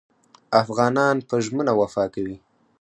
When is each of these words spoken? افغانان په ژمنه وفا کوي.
افغانان 0.61 1.15
په 1.27 1.35
ژمنه 1.45 1.73
وفا 1.79 2.05
کوي. 2.13 2.37